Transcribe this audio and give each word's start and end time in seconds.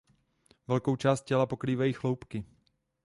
Velkou 0.67 0.95
část 0.95 1.23
těla 1.25 1.45
pokrývají 1.45 1.93
chloupky. 1.93 2.45